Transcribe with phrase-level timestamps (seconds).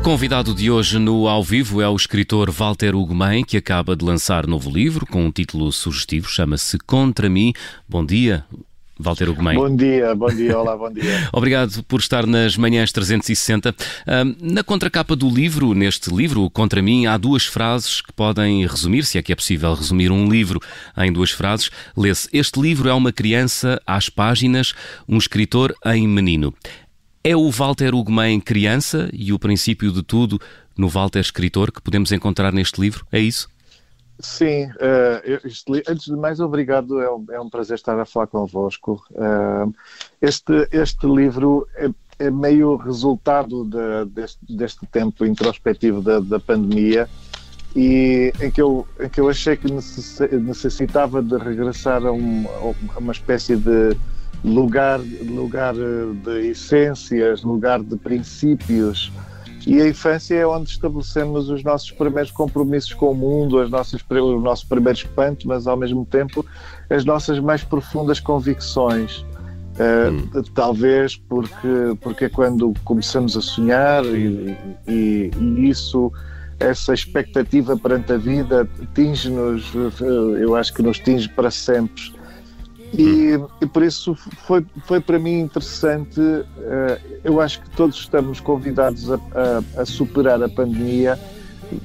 [0.00, 4.02] O convidado de hoje no Ao Vivo é o escritor Walter Ugumem, que acaba de
[4.02, 7.52] lançar novo livro com um título sugestivo, chama-se Contra Mim.
[7.86, 8.42] Bom dia,
[8.98, 9.58] Walter Ugumem.
[9.58, 11.28] Bom dia, bom dia, olá, bom dia.
[11.30, 13.76] Obrigado por estar nas manhãs 360.
[14.40, 19.18] Na contracapa do livro, neste livro, Contra Mim, há duas frases que podem resumir, se
[19.18, 20.60] é que é possível resumir um livro
[20.96, 21.70] em duas frases.
[21.94, 24.72] Lê-se: Este livro é uma criança às páginas,
[25.06, 26.54] um escritor em menino.
[27.22, 30.40] É o Walter Ugumem criança e o princípio de tudo
[30.74, 33.06] no Walter escritor que podemos encontrar neste livro?
[33.12, 33.46] É isso?
[34.18, 38.26] Sim, uh, este, antes de mais, obrigado, é um, é um, prazer estar a falar
[38.26, 39.02] convosco.
[39.10, 39.70] Uh,
[40.20, 47.06] este, este livro é, é meio resultado de, deste, deste, tempo introspectivo da, da, pandemia
[47.76, 52.46] e em que, eu, em que eu achei que necessitava de regressar a, um,
[52.94, 53.94] a uma espécie de
[54.44, 59.12] lugar, lugar eh, de essências, lugar de princípios.
[59.66, 64.02] E a infância é onde estabelecemos os nossos primeiros compromissos com o mundo, as nossas,
[64.08, 66.44] o nosso primeiro espanto, mas ao mesmo tempo
[66.88, 69.24] as nossas mais profundas convicções.
[69.76, 74.56] Uh, Talvez porque, porque é quando começamos a sonhar e,
[74.88, 76.12] e, e isso
[76.58, 82.12] essa expectativa perante a vida tinge-nos, eh, eu acho que nos tinge para sempre.
[82.92, 86.20] E, e, por isso foi, foi para mim interessante.
[86.20, 91.18] Uh, eu acho que todos estamos convidados a, a, a superar a pandemia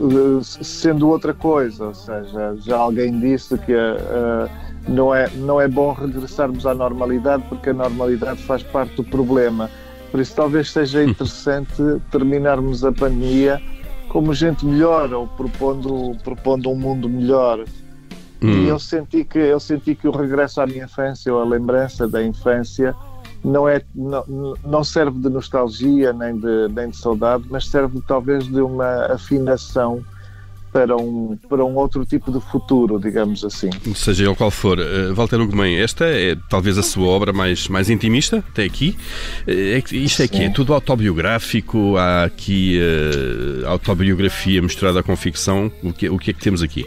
[0.00, 1.86] uh, sendo outra coisa.
[1.86, 4.50] Ou seja, já alguém disse que uh,
[4.88, 9.70] não, é, não é bom regressarmos à normalidade porque a normalidade faz parte do problema.
[10.10, 13.60] Por isso, talvez seja interessante terminarmos a pandemia
[14.08, 17.64] como gente melhor ou propondo, propondo um mundo melhor.
[18.42, 18.64] Hum.
[18.64, 22.06] E eu senti que eu senti que o regresso à minha infância ou a lembrança
[22.06, 22.94] da infância
[23.44, 28.46] não é não, não serve de nostalgia nem de nem de saudade, mas serve talvez
[28.46, 30.04] de uma afinação
[30.72, 33.70] para um, para um outro tipo de futuro, digamos assim.
[33.94, 34.78] Seja ele qual for.
[34.78, 38.96] Uh, Walter Ugumem, esta é talvez a sua obra mais, mais intimista, até aqui.
[39.46, 45.72] Uh, é, isto é aqui, é tudo autobiográfico, há aqui uh, autobiografia misturada com ficção.
[45.82, 46.84] O que, o que é que temos aqui?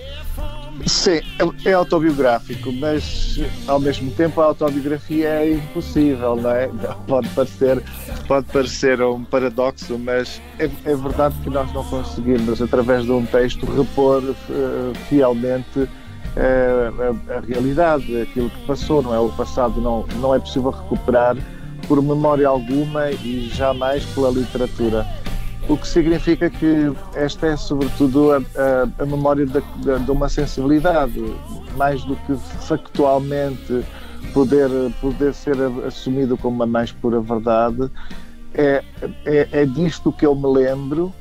[0.86, 1.22] Sim,
[1.66, 6.70] é, é autobiográfico, mas ao mesmo tempo a autobiografia é impossível, não é?
[7.08, 7.84] Pode parecer,
[8.28, 13.26] pode parecer um paradoxo, mas é, é verdade que nós não conseguimos, através de um
[13.26, 14.36] texto, repor uh,
[15.08, 15.90] fielmente uh,
[17.30, 19.20] a, a, realidade, aquilo que passou, não é?
[19.20, 21.38] O passado não, não é possível recuperar
[21.88, 25.06] por memória alguma e jamais pela literatura
[25.72, 30.28] o que significa que esta é, sobretudo, a, a, a memória de, de, de, uma
[30.28, 31.22] sensibilidade,
[31.78, 33.86] mais do que factualmente
[34.34, 35.56] poder, poder ser
[35.88, 37.90] assumido como a mais pura verdade.
[38.54, 38.84] É,
[39.24, 41.14] é, é disto que eu me lembro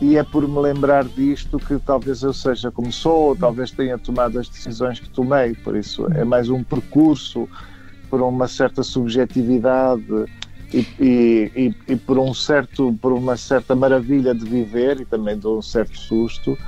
[0.00, 3.98] e é por me lembrar disto que talvez eu seja como sou, ou talvez tenha
[3.98, 5.52] tomado as decisões que tomei.
[5.54, 7.48] Por isso, é mais um percurso
[8.08, 10.26] por uma certa subjetividade
[10.72, 15.46] e, e, e, por um certo por uma certa maravilha de viver e também de
[15.46, 16.58] um certo susto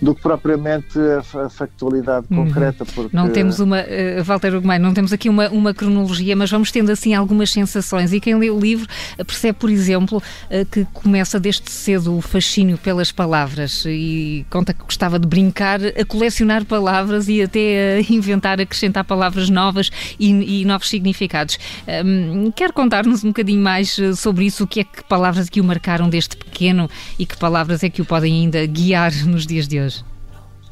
[0.00, 0.98] do que propriamente
[1.36, 2.44] a, factualidade uhum.
[2.46, 2.84] concreta.
[2.84, 3.14] Porque...
[3.14, 6.90] Não temos uma, uh, Walter Ugumem, não temos aqui uma, uma cronologia, mas vamos tendo
[6.90, 8.12] assim algumas sensações.
[8.12, 8.86] E quem lê o livro
[9.18, 14.82] percebe, por exemplo, uh, que começa desde cedo o fascínio pelas palavras e conta que
[14.82, 20.64] gostava de brincar, a colecionar palavras e até a inventar, acrescentar palavras novas e, e
[20.64, 21.58] novos significados.
[22.04, 24.64] Um, quer contar-nos um bocadinho mais eh, sobre isso?
[24.64, 26.88] O que é que palavras que o marcaram desde pequeno
[27.18, 29.93] e que palavras é que o podem ainda guiar nos dias de hoje?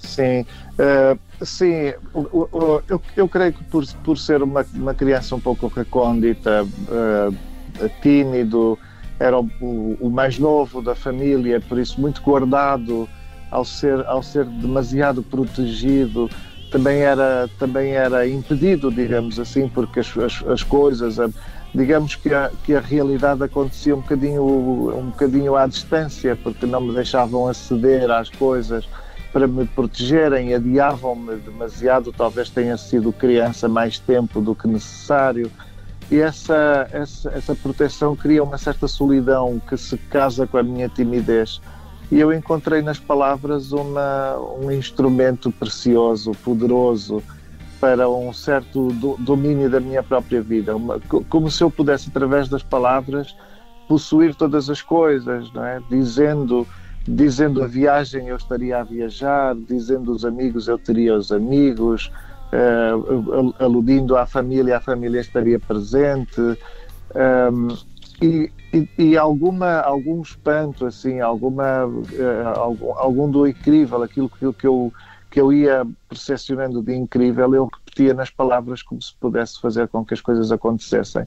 [0.02, 0.44] Sim,
[0.78, 6.64] uh, sim, eu, eu creio que por, por ser uma, uma criança um pouco recôndita,
[6.64, 8.78] uh, tímido,
[9.18, 9.46] era o,
[10.00, 13.08] o, mais novo da família, por isso muito guardado,
[13.50, 16.28] ao ser, ao ser demasiado protegido,
[16.70, 21.16] também era, também era impedido, digamos assim, porque as, as, as coisas,
[21.72, 24.42] digamos que a, que a realidade acontecia um bocadinho,
[24.98, 28.84] um bocadinho à distância, porque não me deixavam aceder às coisas
[29.32, 35.50] para me protegerem, adiavam-me demasiado, talvez tenha sido criança mais tempo do que necessário.
[36.10, 40.88] E essa, essa, essa proteção cria uma certa solidão que se casa com a minha
[40.88, 41.60] timidez.
[42.10, 47.22] E eu encontrei nas palavras uma, um instrumento precioso, poderoso,
[47.80, 50.76] para um certo do, domínio da minha própria vida.
[50.76, 53.34] Uma, como se eu pudesse, através das palavras,
[53.88, 55.80] possuir todas as coisas, não é?
[55.88, 56.66] dizendo
[57.06, 62.10] dizendo a viagem eu estaria a viajar, dizendo os amigos eu teria os amigos,
[62.52, 66.40] uh, aludindo à família, a família estaria presente.
[67.14, 67.68] Um,
[68.20, 74.52] e, e, e, alguma, algum espanto, assim, alguma, uh, algum, algum do incrível, aquilo que,
[74.52, 74.92] que, eu,
[75.30, 80.04] que eu ia percepcionando de incrível, eu repetia nas palavras como se pudesse fazer com
[80.04, 81.26] que as coisas acontecessem.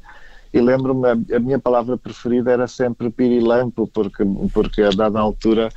[0.56, 4.24] E lembro-me, a, minha palavra preferida era sempre pirilampo, porque,
[4.54, 5.68] porque a dada altura,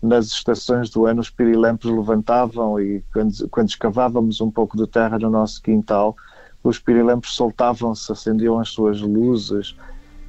[0.00, 5.18] nas estações do ano, os pirilampos levantavam e quando, quando escavávamos um pouco de terra
[5.18, 6.14] no nosso quintal,
[6.62, 9.74] os pirilampos soltavam-se, acendiam as suas luzes.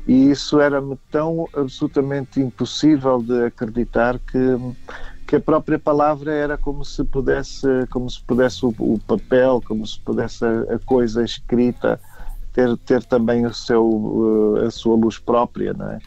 [0.08, 4.58] E isso era-me tão absolutamente impossível de acreditar que
[5.28, 9.86] que a própria palavra era como se pudesse como se pudesse o, o papel como
[9.86, 12.02] se pudesse a, a, coisa escrita
[12.54, 16.00] ter ter também o seu a sua luz própria não é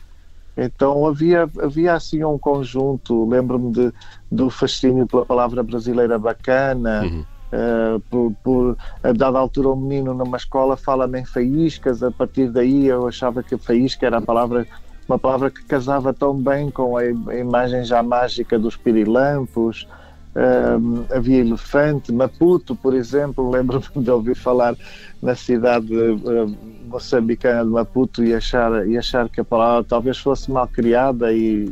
[0.57, 3.93] então havia havia assim um conjunto lembro-me de,
[4.31, 7.25] do fascínio pela palavra brasileira bacana uhum.
[7.53, 12.51] Uh, por, por, a dada altura um menino numa escola fala-me em faíscas, a partir
[12.51, 14.67] daí eu achava que faísca era a palavra
[15.09, 19.87] uma palavra que casava tão bem com a, imagem já mágica dos pirilampos.
[20.35, 24.75] Um, havia elefante, Maputo, por exemplo, lembro-me de ouvir falar
[25.21, 26.57] na cidade uh,
[26.87, 31.67] moçambicana de Maputo e achar, e achar que a palavra talvez fosse mal criada e,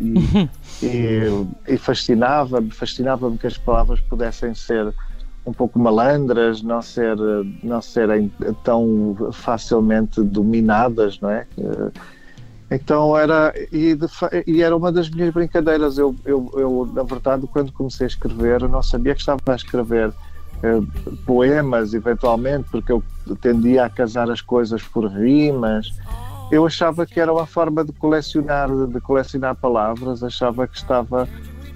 [0.82, 4.92] e, e, e fascinava-me fascinava que as palavras pudessem ser
[5.46, 7.16] um pouco malandras, não, ser,
[7.62, 8.30] não serem
[8.62, 11.46] tão facilmente dominadas, não é?
[11.56, 11.90] Uh,
[12.70, 14.06] então era e, de,
[14.46, 15.98] e, era uma das minhas brincadeiras.
[15.98, 19.56] Eu, eu, eu, na verdade, quando comecei a escrever, eu não sabia que estava a
[19.56, 20.12] escrever
[20.62, 20.80] eh,
[21.26, 23.02] poemas, eventualmente, porque eu
[23.40, 25.92] tendia a casar as coisas por rimas.
[26.52, 30.22] Eu achava que era uma forma de colecionar, de colecionar palavras.
[30.22, 31.28] Achava que estava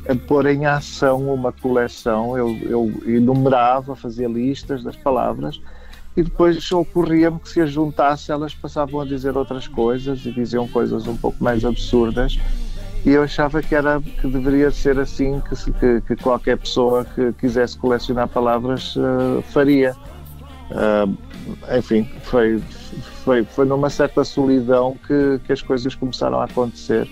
[0.09, 2.39] a pôr em ação uma coleção.
[2.39, 5.61] Eu, eu enumerava, fazia listas das palavras
[6.17, 10.69] e depois ocorria-me que se as juntasse elas passavam a dizer outras coisas e diziam
[10.69, 12.39] coisas um pouco mais absurdas.
[13.05, 17.33] E eu achava que era que deveria ser assim que, que, que qualquer pessoa que
[17.35, 19.95] quisesse colecionar palavras uh, faria.
[20.71, 21.15] Uh,
[21.77, 22.59] enfim foi,
[23.23, 27.07] foi foi numa certa solidão que, que as coisas começaram a acontecer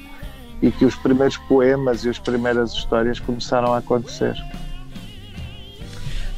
[0.62, 4.34] e que os primeiros poemas e as primeiras histórias começaram a acontecer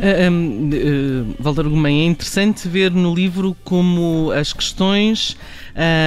[0.05, 5.35] Uh, um, Gomes, é interessante ver no livro como as questões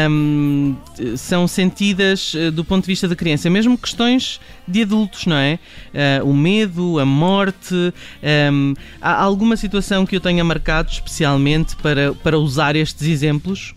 [0.08, 0.76] um,
[1.18, 5.58] são sentidas uh, do ponto de vista da criança, mesmo questões de adultos, não é?
[6.22, 7.74] Uh, o medo, a morte.
[8.54, 13.74] Um, há alguma situação que eu tenha marcado especialmente para, para usar estes exemplos?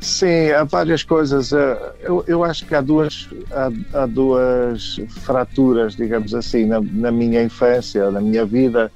[0.00, 1.52] Sim, há várias coisas.
[1.52, 7.10] Eh, eu, eu acho que há duas, há, há duas fraturas, digamos assim, na, na,
[7.10, 8.90] minha infância, na minha vida,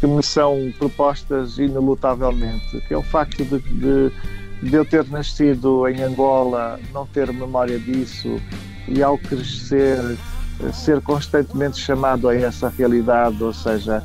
[0.00, 4.12] que me são propostas inelutavelmente, que é o facto de, de,
[4.60, 8.40] de eu ter nascido em Angola, não ter memória disso
[8.88, 9.98] e ao crescer
[10.74, 14.02] ser constantemente chamado a essa realidade, ou seja,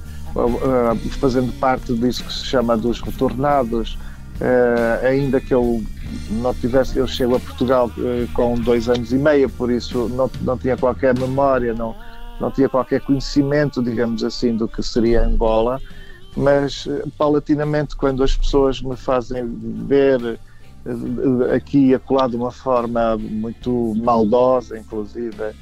[1.19, 3.97] fazendo parte disso que se chama dos retornados,
[4.36, 5.81] Uh, ainda que eu
[6.30, 10.30] não tivesse, eu chego a Portugal uh, com dois anos e meio, por isso não,
[10.42, 11.95] não tinha qualquer memória, não,
[12.39, 15.80] não tinha qualquer conhecimento, digamos assim, do que seria Angola,
[16.36, 19.45] mas uh, paulatinamente, quando as pessoas me fazem
[19.88, 20.39] ver
[21.56, 25.54] aqui e acolá de uma forma muito maldosa, inclusive,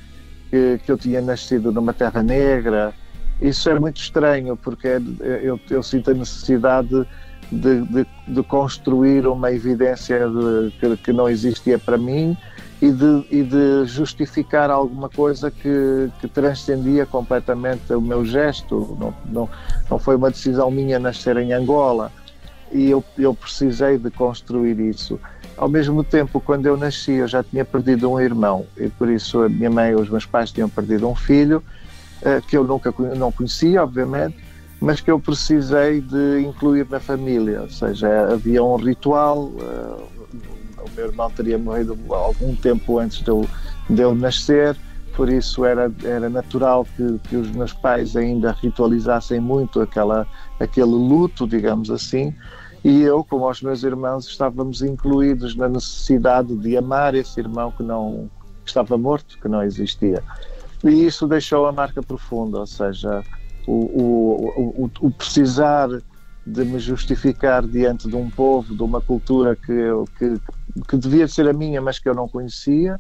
[0.50, 2.94] que, que eu tinha nascido numa terra negra,
[3.42, 5.02] isso é muito estranho, porque é,
[5.42, 7.06] eu, eu sinto a necessidade
[7.52, 12.38] de, de, de construir uma evidência de, que, que, não existia para mim
[12.82, 18.98] e de, e de justificar alguma coisa que, que, transcendia completamente o meu gesto.
[19.00, 19.50] Não, não,
[19.90, 22.12] não foi uma decisão minha nascer em Angola
[22.72, 25.20] e eu, eu precisei de construir isso.
[25.56, 29.44] Ao mesmo tempo, quando eu nasci, eu já tinha perdido um irmão e por isso
[29.44, 31.64] a minha mãe e os meus pais tinham perdido um filho
[32.48, 34.36] que eu nunca não conhecia, obviamente
[34.84, 39.46] mas que eu precisei de incluir na família, ou seja, havia um ritual.
[39.46, 40.04] Uh,
[40.84, 43.48] o meu irmão teria morrido algum tempo antes de eu,
[43.90, 44.76] de eu nascer,
[45.16, 50.28] por isso era, era natural que, que os meus pais ainda ritualizassem muito aquela,
[50.60, 52.36] aquele luto, digamos assim,
[52.84, 57.84] e eu, como os meus irmãos, estávamos incluídos na necessidade de amar esse irmão que
[57.84, 58.30] não
[58.66, 60.22] que estava morto, que não existia.
[60.84, 63.26] E isso deixou a marca profunda, ou seja,
[63.66, 65.88] o, o, o, o precisar
[66.46, 69.72] de me justificar diante de um povo, de uma cultura que,
[70.18, 70.42] que,
[70.90, 73.00] que devia ser a minha, mas que eu não conhecia,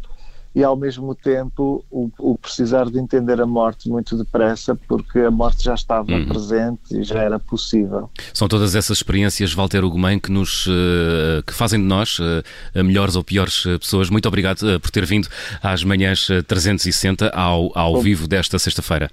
[0.55, 5.31] e ao mesmo tempo o, o, precisar de entender a morte muito depressa porque a
[5.31, 6.27] morte já estava uhum.
[6.27, 8.09] presente e já era possível.
[8.33, 13.15] São todas essas experiências, Walter Ugumem, que nos uh, que fazem de nós uh, melhores
[13.15, 14.09] ou piores pessoas.
[14.09, 15.27] Muito obrigado por ter vindo
[15.61, 19.09] às manhãs 360 ao, ao vivo desta sexta-feira.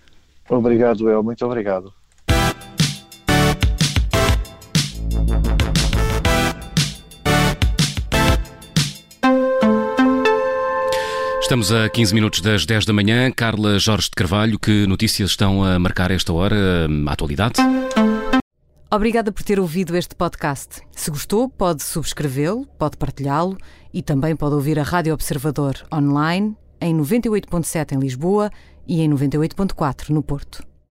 [0.49, 1.23] Obrigado, El.
[1.23, 1.93] Muito obrigado.
[11.50, 13.28] Estamos a 15 minutos das 10 da manhã.
[13.33, 16.57] Carla Jorge de Carvalho, que notícias estão a marcar esta hora,
[17.09, 17.54] a atualidade?
[18.88, 20.80] Obrigada por ter ouvido este podcast.
[20.92, 23.59] Se gostou, pode subscrevê-lo, pode partilhá-lo
[23.92, 28.49] e também pode ouvir a Rádio Observador online em 98.7 em Lisboa
[28.87, 30.70] e em 98.4 no Porto.